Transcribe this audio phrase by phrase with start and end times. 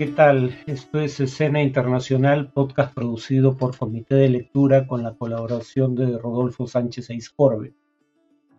[0.00, 0.58] ¿Qué tal?
[0.66, 6.66] Esto es Escena Internacional, podcast producido por Comité de Lectura con la colaboración de Rodolfo
[6.66, 7.74] Sánchez Eiscorbe.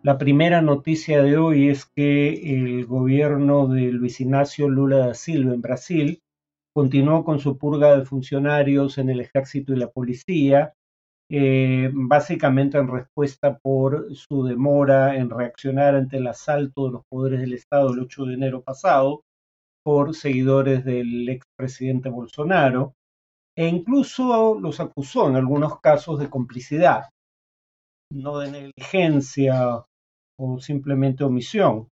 [0.04, 5.52] La primera noticia de hoy es que el gobierno de Luis Ignacio Lula da Silva
[5.52, 6.22] en Brasil
[6.72, 10.74] continuó con su purga de funcionarios en el ejército y la policía,
[11.28, 17.40] eh, básicamente en respuesta por su demora en reaccionar ante el asalto de los poderes
[17.40, 19.24] del Estado el 8 de enero pasado
[19.84, 22.94] por seguidores del expresidente Bolsonaro
[23.56, 27.10] e incluso los acusó en algunos casos de complicidad,
[28.10, 29.84] no de negligencia
[30.38, 31.88] o simplemente omisión.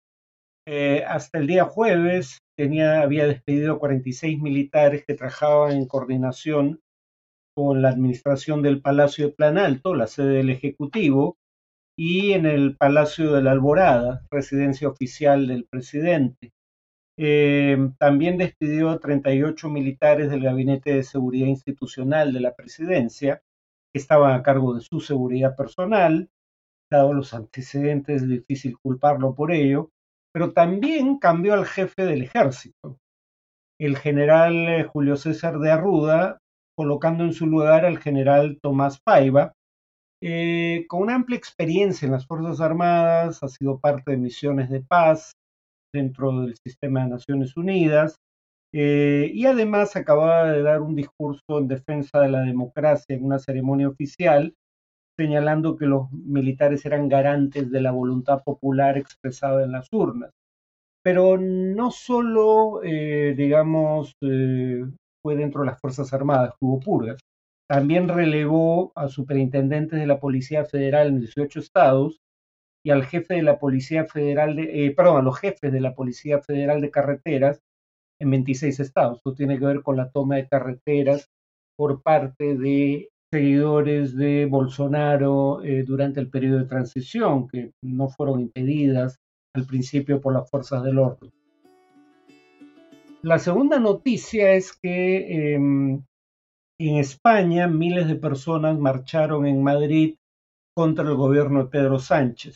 [0.67, 6.79] Eh, hasta el día jueves tenía, había despedido 46 militares que trabajaban en coordinación
[7.55, 11.37] con la administración del Palacio de Plan Alto, la sede del Ejecutivo,
[11.97, 16.51] y en el Palacio de la Alborada, residencia oficial del presidente.
[17.17, 23.41] Eh, también despidió 38 militares del Gabinete de Seguridad Institucional de la Presidencia,
[23.91, 26.29] que estaban a cargo de su seguridad personal.
[26.91, 29.89] Dado los antecedentes, es difícil culparlo por ello,
[30.31, 32.97] pero también cambió al jefe del ejército,
[33.79, 36.37] el general eh, Julio César de Arruda,
[36.75, 39.53] colocando en su lugar al general Tomás Paiva,
[40.21, 44.81] eh, con una amplia experiencia en las Fuerzas Armadas, ha sido parte de misiones de
[44.81, 45.33] paz,
[45.93, 48.17] dentro del sistema de Naciones Unidas.
[48.73, 53.39] Eh, y además acababa de dar un discurso en defensa de la democracia en una
[53.39, 54.53] ceremonia oficial,
[55.17, 60.31] señalando que los militares eran garantes de la voluntad popular expresada en las urnas.
[61.03, 64.85] Pero no solo, eh, digamos, eh,
[65.23, 67.19] fue dentro de las Fuerzas Armadas hubo purgas,
[67.69, 72.19] también relevó a superintendentes de la Policía Federal en 18 estados
[72.87, 75.93] y al jefe de la Policía Federal, de, eh, perdón, a los jefes de la
[75.93, 77.59] Policía Federal de Carreteras
[78.17, 79.17] en 26 estados.
[79.17, 81.29] Esto tiene que ver con la toma de carreteras
[81.75, 88.39] por parte de seguidores de Bolsonaro eh, durante el periodo de transición, que no fueron
[88.39, 89.17] impedidas
[89.53, 91.29] al principio por las fuerzas del orden.
[93.21, 96.05] La segunda noticia es que em,
[96.79, 100.15] en España miles de personas marcharon en Madrid
[100.73, 102.55] contra el gobierno de Pedro Sánchez.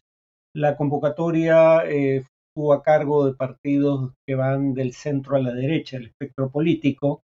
[0.53, 5.97] La convocatoria eh, estuvo a cargo de partidos que van del centro a la derecha
[5.97, 7.23] del espectro político,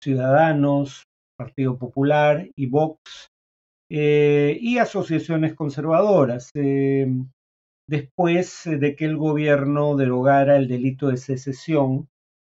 [0.00, 1.02] Ciudadanos,
[1.36, 3.28] Partido Popular y Vox,
[3.90, 6.50] eh, y asociaciones conservadoras.
[6.54, 7.08] Eh,
[7.88, 12.08] después de que el gobierno derogara el delito de secesión,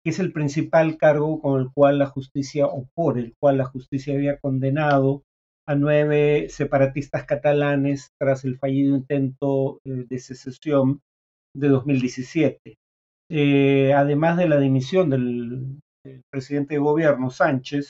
[0.04, 3.66] que es el principal cargo con el cual la justicia, o por el cual la
[3.66, 5.24] justicia había condenado
[5.66, 11.02] a nueve separatistas catalanes tras el fallido intento eh, de secesión
[11.56, 12.76] de 2017.
[13.32, 15.80] Eh, además de la dimisión del,
[16.30, 17.90] presidente de gobierno Sánchez,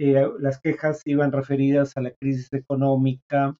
[0.00, 3.56] eh, las quejas iban referidas a la crisis económica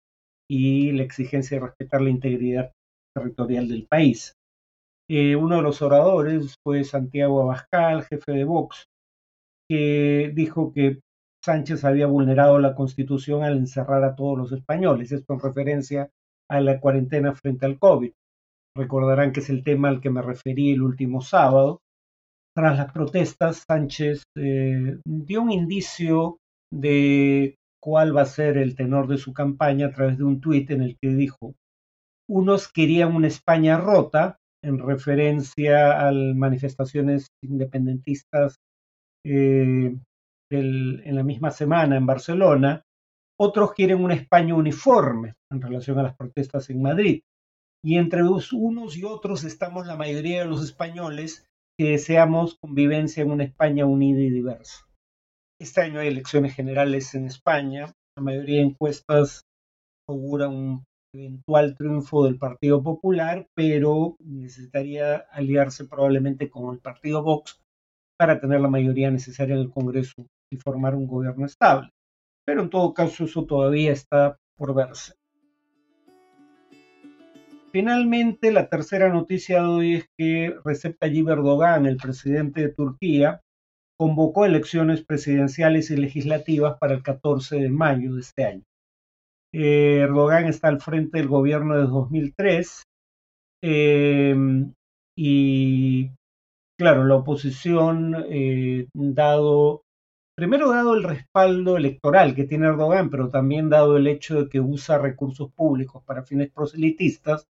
[0.51, 2.73] y la exigencia de respetar la integridad
[3.15, 4.33] territorial del país.
[5.09, 8.87] uno de los oradores fue Santiago Abascal, jefe de Vox,
[9.69, 11.01] que dijo que
[11.47, 16.11] Sánchez había vulnerado la Constitución al encerrar a todos los españoles, esto en referencia
[16.51, 18.11] a la cuarentena frente al COVID.
[18.77, 21.83] Recordarán que es el tema al que me referí el último sábado.
[22.53, 26.39] Tras las protestas, Sánchez eh, dio un indicio
[26.73, 30.69] de cuál va a ser el tenor de su campaña a través de un tuit
[30.73, 31.55] en el que dijo,
[32.29, 38.57] unos querían una España rota, en referencia a manifestaciones independentistas
[39.25, 39.95] eh,
[40.51, 42.83] en la misma semana en Barcelona,
[43.39, 47.21] otros quieren una España uniforme en relación a las protestas en Madrid.
[47.85, 51.47] Y entre unos y otros estamos la mayoría de los españoles
[51.79, 54.87] que deseamos convivencia en una España unida y diversa.
[55.61, 57.93] Este año hay elecciones generales en España.
[58.17, 59.43] La mayoría de encuestas
[60.09, 60.85] auguran un
[61.15, 67.61] eventual triunfo del Partido Popular, pero necesitaría aliarse probablemente con el Partido Vox
[68.19, 71.91] para tener la mayoría necesaria en el Congreso y formar un gobierno estable.
[72.45, 75.15] Pero en todo caso eso todavía está por verse.
[77.73, 83.43] Finalmente, la tercera noticia de hoy es que Recep Tayyip Erdogan, el presidente de Turquía,
[83.99, 88.63] convocó elecciones presidenciales y legislativas para el 14 de mayo de este año.
[89.53, 92.83] Eh, Erdogan está al frente del gobierno de 2003
[93.63, 94.37] eh,
[95.17, 96.11] y,
[96.79, 99.83] claro, la oposición, eh, dado
[100.37, 104.61] Primero dado el respaldo electoral que tiene Erdogan, pero también dado el hecho de que
[104.61, 107.49] usa recursos públicos para fines proselitistas,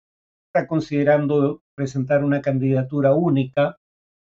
[0.48, 3.76] está considerando presentar una candidatura única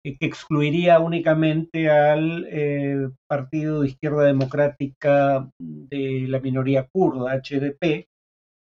[0.05, 8.09] que excluiría únicamente al Partido de Izquierda Democrática de la minoría kurda, HDP,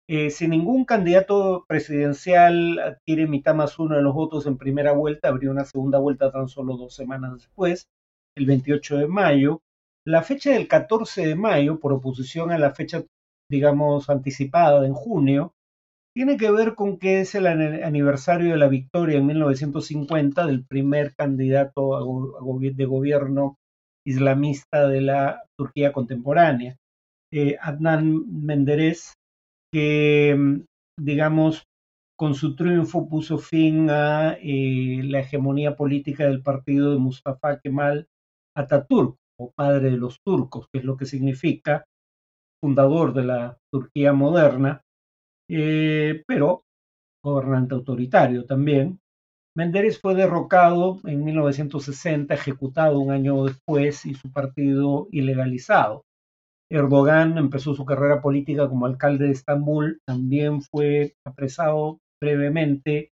[0.06, 5.28] eh, si ningún candidato presidencial adquiere mitad más uno de los votos en primera vuelta,
[5.28, 7.88] habría una segunda vuelta tan solo dos semanas después,
[8.36, 9.62] el 28 de mayo.
[10.06, 13.04] La fecha del 14 de mayo, por oposición a la fecha,
[13.50, 15.52] digamos, anticipada en junio,
[16.14, 21.14] tiene que ver con que es el aniversario de la victoria en 1950 del primer
[21.16, 23.56] candidato de gobierno
[24.06, 26.76] islamista de la Turquía contemporánea.
[27.32, 29.14] Eh, Adnan Menderes
[29.72, 30.62] que,
[30.96, 31.64] digamos,
[32.16, 38.06] con su triunfo puso fin a eh, la hegemonía política del partido de Mustafa Kemal
[38.56, 41.84] Atatürk, o padre de los turcos, que es lo que significa,
[42.62, 44.80] fundador de la Turquía moderna,
[45.50, 46.64] eh, pero
[47.24, 49.00] gobernante autoritario también.
[49.56, 56.02] Menderes fue derrocado en 1960, ejecutado un año después y su partido ilegalizado.
[56.70, 63.10] Erdogan empezó su carrera política como alcalde de Estambul, también fue apresado brevemente,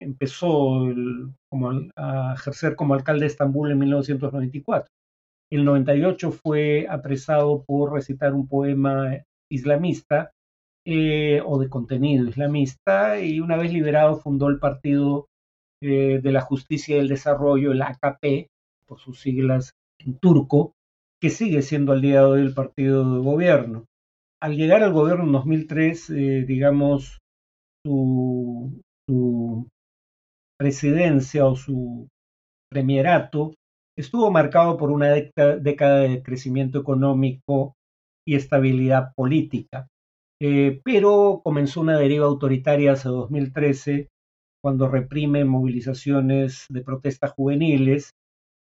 [0.00, 0.86] empezó
[1.48, 4.90] como, a ejercer como alcalde de Estambul en 1994.
[5.50, 10.32] El 98 fue apresado por recitar un poema islamista
[10.84, 15.26] eh, o de contenido islamista y una vez liberado fundó el Partido
[15.82, 18.48] eh, de la Justicia y el Desarrollo, el AKP,
[18.86, 20.72] por sus siglas en turco,
[21.20, 23.86] que sigue siendo al día de hoy el partido de gobierno.
[24.40, 27.18] Al llegar al gobierno en 2003, eh, digamos,
[27.84, 28.82] su,
[30.58, 32.08] presidencia o su
[32.70, 33.54] premierato
[33.96, 37.74] estuvo marcado por una década de crecimiento económico
[38.26, 39.88] y estabilidad política.
[40.40, 44.08] Eh, pero comenzó una deriva autoritaria hacia 2013,
[44.62, 48.10] cuando reprime movilizaciones de protestas juveniles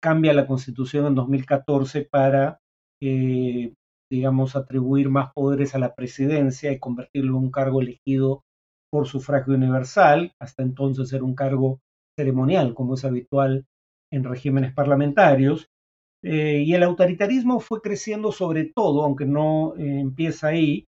[0.02, 2.58] cambia la constitución en 2014 para,
[3.02, 3.74] eh,
[4.10, 8.42] digamos, atribuir más poderes a la presidencia y convertirlo en un cargo elegido
[8.90, 11.80] por sufragio universal, hasta entonces era un cargo
[12.18, 13.66] ceremonial, como es habitual
[14.10, 15.68] en regímenes parlamentarios.
[16.22, 20.86] Eh, y el autoritarismo fue creciendo sobre todo, aunque no eh, empieza ahí,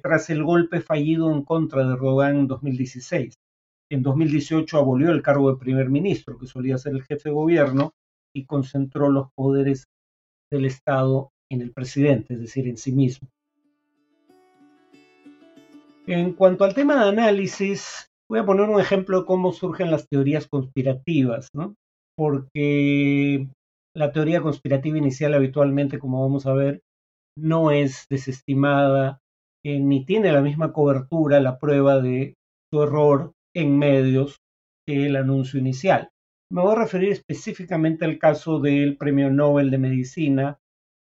[0.00, 3.34] tras el golpe fallido en contra de Erdogan en 2016.
[3.90, 7.92] En 2018 abolió el cargo de primer ministro, que solía ser el jefe de gobierno,
[8.32, 9.88] y concentró los poderes
[10.52, 13.28] del Estado en el presidente, es decir, en sí mismo.
[16.06, 20.06] En cuanto al tema de análisis, voy a poner un ejemplo de cómo surgen las
[20.08, 21.74] teorías conspirativas, ¿no?
[22.16, 23.48] Porque
[23.94, 26.82] la teoría conspirativa inicial habitualmente, como vamos a ver,
[27.38, 29.20] no es desestimada
[29.64, 32.34] eh, ni tiene la misma cobertura, la prueba de
[32.72, 34.36] su error en medios
[34.86, 36.10] que el anuncio inicial.
[36.52, 40.58] Me voy a referir específicamente al caso del Premio Nobel de Medicina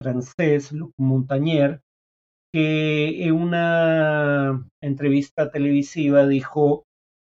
[0.03, 1.81] francés Luc Montagnier,
[2.53, 6.85] que en una entrevista televisiva dijo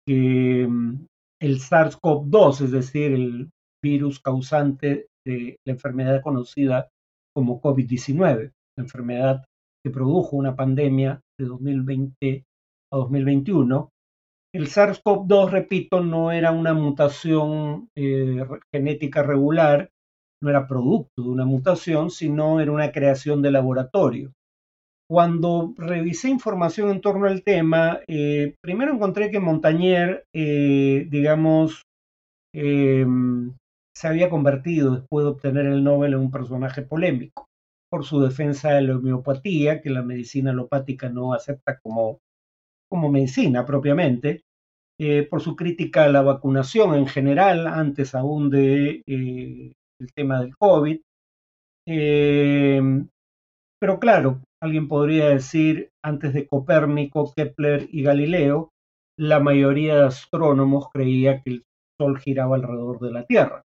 [0.06, 1.06] que mm,
[1.42, 3.50] el SARS-CoV-2, es decir, el
[3.84, 6.90] virus causante de la enfermedad conocida
[7.36, 9.46] como COVID-19, la enfermedad
[9.84, 12.44] que produjo una pandemia de 2020
[12.92, 13.90] a 2021,
[14.56, 18.42] el SARS-CoV-2, repito, no era una mutación eh,
[18.74, 19.90] genética regular,
[20.42, 24.32] no era producto de una mutación, sino era una creación de laboratorio.
[25.10, 31.84] Cuando revisé información en torno al tema, eh, primero encontré que Montagnier, eh, digamos,
[33.96, 37.48] se había convertido después de obtener el Nobel en un personaje polémico
[37.90, 42.20] por su defensa de la homeopatía, que la medicina alopática no acepta como
[42.90, 44.44] como medicina propiamente,
[45.00, 50.40] eh, por su crítica a la vacunación en general, antes aún de eh, el tema
[50.40, 51.02] del COVID.
[51.88, 52.82] Eh,
[53.80, 58.70] pero claro, alguien podría decir, antes de Copérnico, Kepler y Galileo,
[59.20, 61.64] la mayoría de astrónomos creía que el
[62.00, 63.65] Sol giraba alrededor de la Tierra.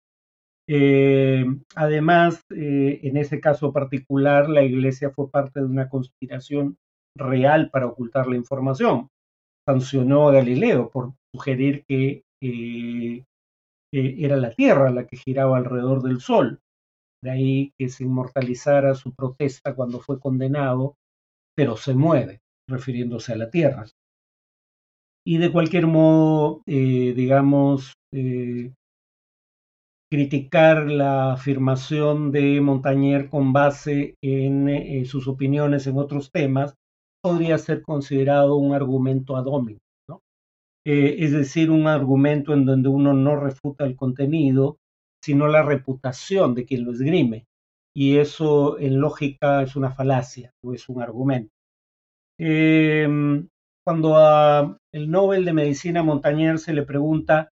[0.67, 6.77] Además, en ese caso particular, la Iglesia fue parte de una conspiración
[7.17, 9.09] real para ocultar la información
[9.67, 13.25] sancionó a Galileo por sugerir que eh,
[13.93, 16.61] era la Tierra la que giraba alrededor del Sol.
[17.23, 20.97] De ahí que se inmortalizara su protesta cuando fue condenado,
[21.57, 23.87] pero se mueve, refiriéndose a la Tierra.
[25.27, 28.75] Y de cualquier modo, eh, digamos, eh,
[30.15, 36.77] criticar la afirmación de Montagnier con base en sus opiniones en otros temas
[37.21, 39.81] podría ser considerado un argumento ad hominem.
[40.87, 44.77] Eh, es decir, un argumento en donde uno no refuta el contenido,
[45.21, 47.47] sino la reputación de quien lo esgrime.
[47.93, 51.51] Y eso en lógica es una falacia, o es un argumento.
[52.39, 53.49] Em,
[53.85, 57.49] cuando a el Nobel de Medicina Montañer se le pregunta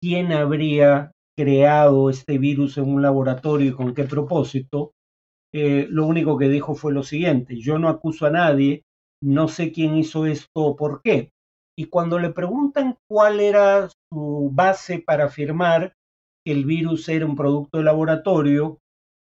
[0.00, 4.92] quién habría creado este virus en un laboratorio y con qué propósito,
[5.54, 8.82] eh, lo único que dijo fue lo siguiente, yo no acuso a nadie,
[9.22, 11.30] no sé quién hizo esto o por qué.
[11.78, 15.94] Y cuando le preguntan cuál era su base para afirmar
[16.44, 18.78] que el virus era un producto de laboratorio,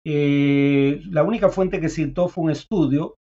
[0.05, 3.15] eh, la única fuente que citó fue un estudio,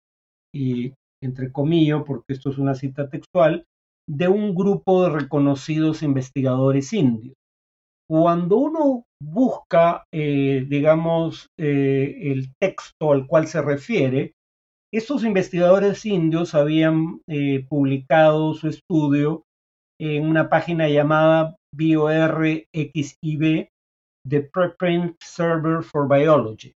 [0.55, 3.65] y entre comillas, porque esto es una cita textual,
[4.09, 7.35] de un grupo de reconocidos investigadores indios.
[8.13, 14.35] Cuando uno busca, eh, digamos, eh, el texto al cual se refiere,
[14.93, 19.45] estos investigadores indios habían eh, publicado su estudio
[19.99, 23.69] en una página llamada BioRXIB,
[24.29, 26.73] The Preprint Server for Biology.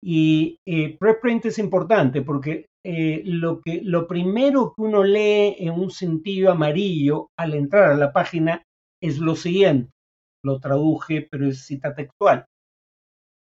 [0.00, 0.56] Y
[1.00, 2.66] preprint es importante porque
[3.24, 8.12] lo, que, lo primero que uno lee en un sentido amarillo al entrar a la
[8.12, 8.62] página
[9.02, 9.90] es lo siguiente
[10.44, 12.46] lo traduje, pero es cita textual.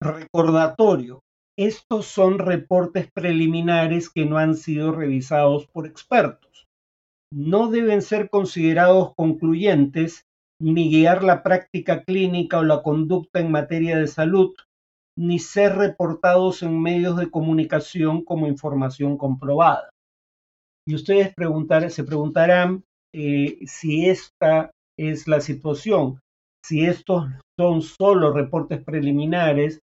[0.01, 1.21] Recordatorio.
[1.57, 6.65] Estos son reportes preliminares que no han sido revisados por expertos.
[7.33, 10.25] No deben ser considerados concluyentes
[10.61, 14.53] ni guiar la práctica clínica o la conducta en materia de salud,
[15.17, 19.89] ni ser reportados en medios de comunicación como información comprobada.
[20.87, 21.33] Y ustedes
[21.93, 22.83] se preguntarán
[23.13, 26.19] eh, si esta es la situación
[26.65, 27.25] si estos
[27.59, 29.81] son solo reportes preliminares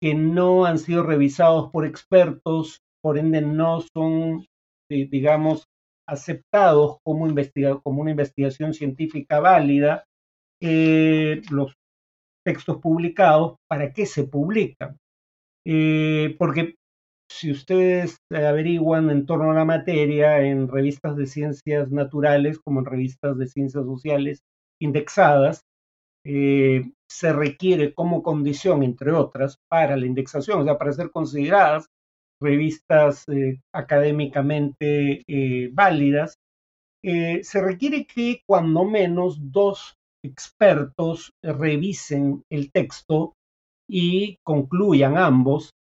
[0.00, 4.46] que no han sido revisados por expertos, por ende no son,
[4.90, 5.64] eh, digamos,
[6.08, 10.04] aceptados como, una investigación científica válida,
[10.60, 11.74] eh, los
[12.44, 14.96] textos publicados, ¿para qué se publican?
[15.66, 16.74] Eh, porque
[17.30, 22.86] si ustedes averiguan en torno a la materia en revistas de ciencias naturales como en
[22.86, 24.40] revistas de ciencias sociales
[24.80, 25.62] indexadas,
[26.24, 31.86] eh, se requiere como condición, entre otras, para la indexación, o sea, para ser consideradas
[32.40, 36.36] revistas eh, académicamente eh, válidas,
[37.04, 43.34] se requiere que cuando menos dos expertos revisen el texto
[43.90, 45.72] y concluyan ambos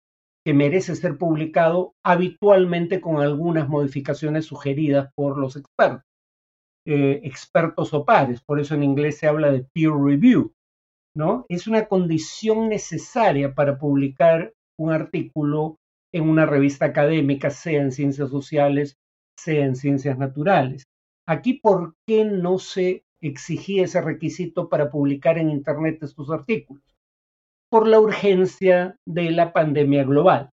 [0.43, 6.10] que merece ser publicado habitualmente con algunas modificaciones sugeridas por los expertos.
[6.83, 10.51] Eh, expertos o pares, por eso en inglés se habla de peer review,
[11.15, 11.45] ¿no?
[11.47, 15.77] Es una condición necesaria para publicar un artículo
[16.11, 18.97] en una revista académica, sea en ciencias sociales,
[19.37, 20.85] sea en ciencias naturales.
[21.27, 26.83] Aquí, ¿por qué no se exigía ese requisito para publicar en Internet estos artículos?
[27.69, 30.49] Por la urgencia de la pandemia global.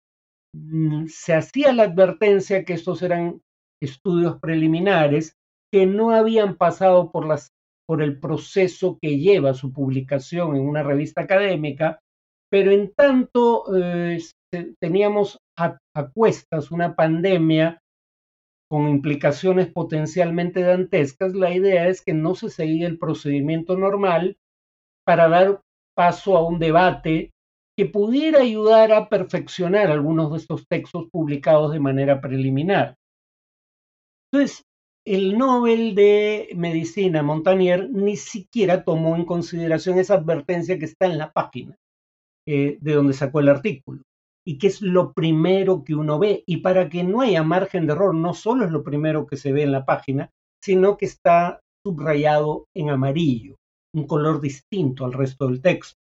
[0.55, 3.43] Mm, se hacía la advertencia que estos eran
[3.83, 5.37] estudios preliminares
[5.75, 11.99] que no habían pasado por, el proceso que lleva su publicación en una revista académica,
[12.49, 14.23] pero en tanto eh,
[14.81, 17.81] teníamos a, a, cuestas una pandemia
[18.71, 24.37] con implicaciones potencialmente dantescas, la idea es que no se seguía el procedimiento normal
[25.05, 25.61] para dar
[25.97, 27.33] paso a un debate
[27.77, 32.95] que pudiera ayudar a perfeccionar algunos de estos textos publicados de manera preliminar.
[34.31, 34.63] Entonces,
[35.07, 41.19] el Nobel de Medicina Montanier ni siquiera tomó en consideración esa advertencia que está en
[41.19, 41.77] la página
[42.47, 44.03] eh, de donde sacó el artículo
[44.47, 46.45] y que es lo primero que uno ve.
[46.47, 49.53] Y para que no haya margen de error, no solo es lo primero que se
[49.53, 50.31] ve en la página,
[50.63, 53.57] sino que está subrayado en amarillo,
[53.95, 55.99] un color distinto al resto del texto.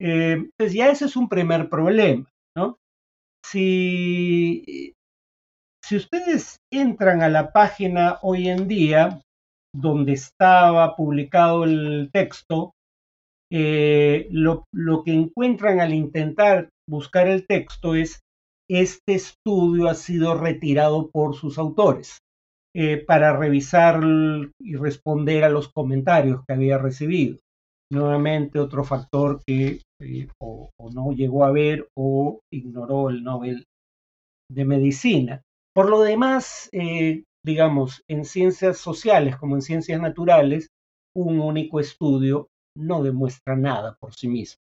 [0.00, 2.78] Eh, entonces ya ese es un primer problema, ¿no?
[3.44, 4.94] Si
[5.84, 9.20] si ustedes entran a la página hoy en día,
[9.74, 12.72] donde estaba publicado el texto,
[13.50, 14.64] eh, lo,
[15.04, 18.20] que encuentran al intentar buscar el texto es
[18.70, 22.18] este estudio ha sido retirado por sus autores
[22.74, 24.00] eh, para revisar
[24.58, 27.38] y responder a los comentarios que había recibido.
[27.90, 33.66] Nuevamente otro factor que eh, o, no llegó a ver o ignoró el Nobel
[34.50, 35.42] de Medicina.
[35.74, 40.68] Por lo demás, eh, digamos, en ciencias sociales como en ciencias naturales,
[41.16, 44.60] un único estudio no demuestra nada por sí mismo.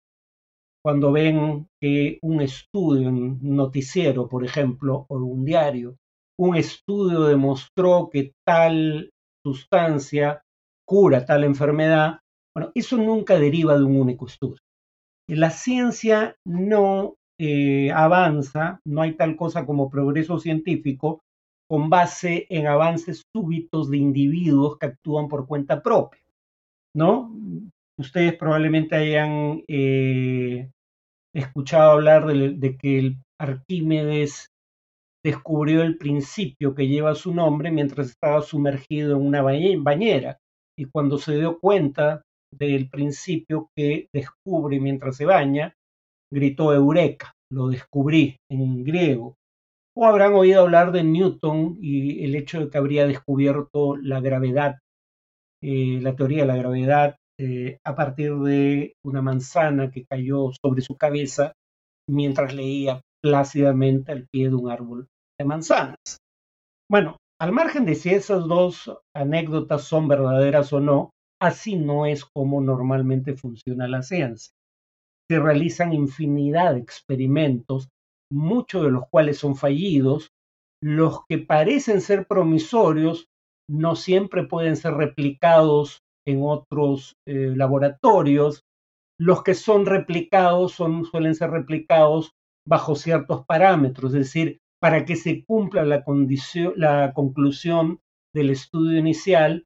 [0.84, 5.96] Cuando ven que un estudio en noticiero, por ejemplo, o un diario,
[6.40, 9.10] un estudio demostró que tal
[9.44, 10.42] sustancia
[10.88, 12.20] cura tal enfermedad,
[12.56, 14.60] bueno, eso nunca deriva de un único estudio.
[15.28, 21.22] La ciencia no eh, avanza, no hay tal cosa como progreso científico
[21.70, 26.22] con base en avances súbitos de individuos que actúan por cuenta propia,
[26.96, 27.36] ¿no?
[27.98, 30.70] Ustedes probablemente hayan eh,
[31.34, 34.48] escuchado hablar de, que el Arquímedes
[35.24, 40.38] descubrió el principio que lleva su nombre mientras estaba sumergido en una bañera
[40.78, 42.22] y cuando se dio cuenta
[42.54, 45.74] del principio que descubre mientras se baña,
[46.36, 49.36] gritó Eureka, lo descubrí en griego.
[49.98, 54.80] O habrán oído hablar de Newton y el hecho de que habría descubierto la gravedad,
[55.64, 60.82] eh, la teoría de la gravedad eh, a partir de una manzana que cayó sobre
[60.82, 61.54] su cabeza
[62.10, 65.08] mientras leía plácidamente al pie de un árbol
[65.40, 66.18] de manzanas.
[66.90, 71.12] Bueno, al margen de si esas dos anécdotas son verdaderas o no,
[71.42, 74.55] así no es como normalmente funciona la ciencia.
[75.30, 77.90] Se realizan infinidad de experimentos,
[78.32, 80.30] muchos de los cuales son fallidos.
[80.84, 83.28] Los que parecen ser promisorios
[83.70, 88.64] no siempre pueden ser replicados en otros eh, laboratorios.
[89.20, 92.32] Los que son replicados suelen ser replicados
[92.68, 96.04] bajo ciertos parámetros, es decir, para que se cumpla la,
[96.76, 98.00] la conclusión
[98.36, 99.66] del estudio inicial,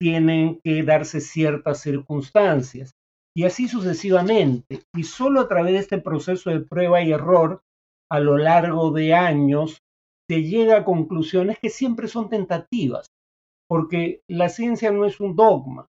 [0.00, 2.92] tienen que darse ciertas circunstancias
[3.36, 4.82] y así sucesivamente.
[4.94, 7.62] Y solo a través de este proceso de prueba y error,
[8.10, 9.78] a lo largo de años,
[10.28, 13.06] se llega a conclusiones que siempre son tentativas,
[13.68, 15.86] porque la ciencia no es un dogma.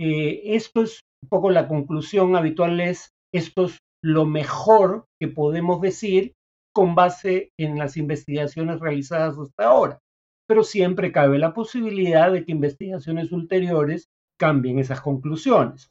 [0.00, 5.80] Eh, esto es un poco la conclusión habitual, es esto es lo mejor que podemos
[5.80, 6.32] decir
[6.74, 9.98] con base en las investigaciones realizadas hasta ahora.
[10.46, 14.06] Pero siempre cabe la posibilidad de que investigaciones ulteriores
[14.38, 15.90] cambien esas conclusiones.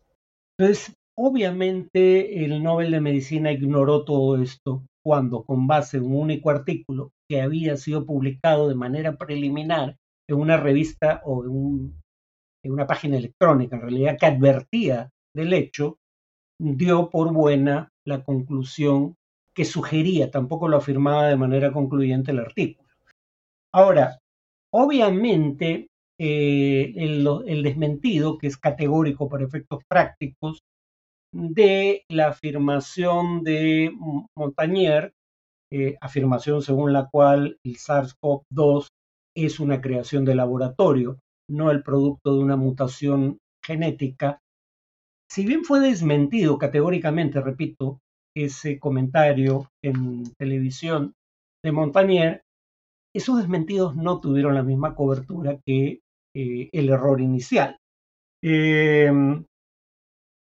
[0.57, 6.49] Entonces, obviamente el Nobel de Medicina ignoró todo esto cuando, con base en un único
[6.49, 11.93] artículo que había sido publicado de manera preliminar en una revista o en,
[12.63, 15.97] en una página electrónica, en realidad que advertía del hecho,
[16.59, 19.15] dio por buena la conclusión
[19.53, 22.89] que sugería, tampoco lo afirmaba de manera concluyente el artículo.
[23.73, 24.19] Ahora,
[24.73, 25.87] obviamente,
[26.19, 30.59] eh, el, desmentido, que es categórico para efectos prácticos,
[31.33, 33.91] de la afirmación de
[34.35, 35.13] Montagnier,
[35.71, 38.87] eh, afirmación según la cual el SARS-CoV-2
[39.35, 44.39] es una creación de laboratorio, no el producto de una mutación genética.
[45.29, 47.99] Si bien fue desmentido categóricamente, repito,
[48.35, 51.13] ese comentario en televisión
[51.63, 52.43] de Montagnier,
[53.15, 56.01] esos desmentidos no tuvieron la misma cobertura que
[56.35, 57.77] eh, el error inicial.
[58.43, 59.45] Em,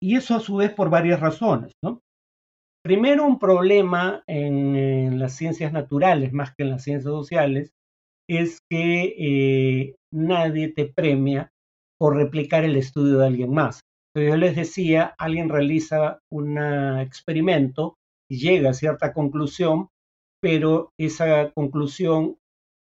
[0.01, 1.71] y eso a su vez por varias razones.
[2.83, 7.71] Primero, un problema en, las ciencias naturales más que en las ciencias sociales
[8.29, 11.49] es que eh, nadie te premia
[11.97, 13.81] por replicar el estudio de alguien más
[14.15, 16.57] yo les decía, alguien realiza un
[16.99, 17.97] experimento
[18.29, 19.89] y llega a cierta conclusión,
[20.39, 22.37] pero esa conclusión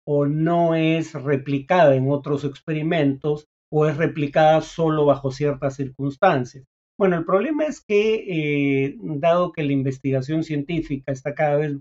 [0.08, 6.66] o no es replicada en otros experimentos o es replicada solo bajo ciertas circunstancias.
[7.00, 11.78] Bueno, el problema es que, eh, dado que la investigación científica está cada vez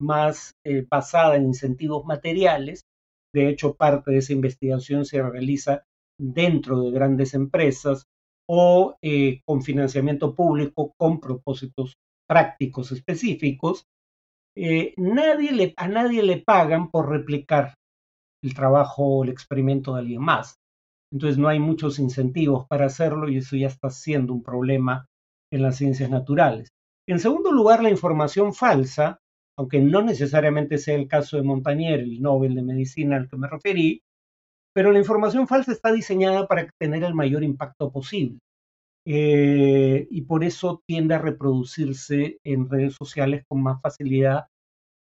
[0.00, 2.84] más eh, basada en incentivos materiales,
[3.32, 5.84] de hecho parte de esa investigación se realiza
[6.18, 8.06] dentro de grandes empresas
[8.48, 11.96] o eh, con financiamiento público con propósitos
[12.28, 13.86] prácticos específicos,
[14.56, 17.74] eh, nadie a nadie le pagan por replicar
[18.42, 20.56] el trabajo o el experimento de alguien más.
[21.12, 25.06] Entonces no hay muchos incentivos para hacerlo y eso ya está siendo un problema
[25.52, 26.68] en las ciencias naturales.
[27.06, 29.18] En segundo lugar, la información falsa,
[29.56, 33.48] aunque no necesariamente sea el caso de Montagnier, el Nobel de Medicina al que me
[33.48, 34.02] referí,
[34.74, 38.38] pero la información falsa está diseñada para tener el mayor impacto posible.
[39.06, 44.46] Eh, y por eso tiende a reproducirse en redes sociales con más facilidad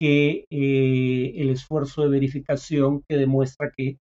[0.00, 3.98] que eh, el esfuerzo de verificación que demuestra que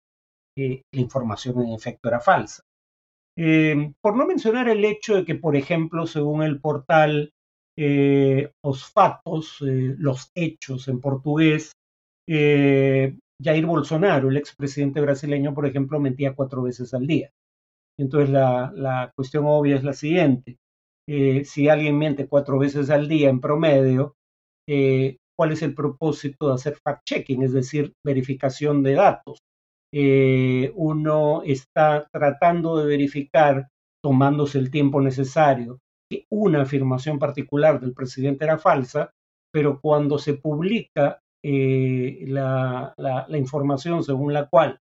[0.55, 2.61] eh, la información en efecto era falsa.
[4.01, 7.31] por no mencionar el hecho de que, por ejemplo, según el portal
[8.63, 11.71] Os Fatos, los hechos en portugués,
[12.27, 17.31] Jair Bolsonaro, el expresidente brasileño, por ejemplo, mentía cuatro veces al día.
[17.99, 20.57] Entonces la, cuestión obvia es la siguiente.
[21.09, 24.15] Eh, si alguien miente cuatro veces al día en promedio,
[24.67, 29.39] eh, ¿cuál es el propósito de hacer fact-checking, es decir, verificación de datos?
[29.93, 33.69] Eh, uno está tratando de verificar,
[34.03, 35.79] tomándose el tiempo necesario,
[36.09, 39.11] que una afirmación particular del presidente era falsa,
[39.51, 42.93] pero cuando se publica eh, la,
[43.29, 44.79] información según la cual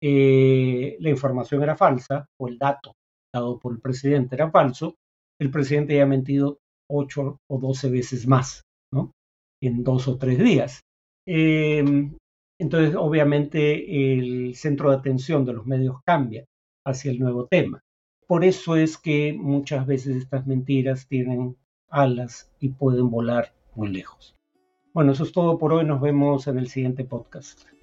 [0.00, 2.92] eh, la información era falsa o el dato
[3.32, 4.96] dado por el presidente era falso,
[5.40, 6.58] el presidente ya ha mentido
[6.90, 9.12] ocho o doce veces más, ¿no?
[9.62, 10.80] En dos o tres días.
[11.26, 12.16] Em,
[12.58, 16.44] entonces, obviamente, el centro de atención de los medios cambia
[16.84, 17.80] hacia el nuevo tema.
[18.26, 21.56] Por eso es que muchas veces estas mentiras tienen
[21.88, 24.34] alas y pueden volar muy lejos.
[24.92, 25.84] Bueno, eso es todo por hoy.
[25.84, 27.77] Nos vemos en el siguiente podcast.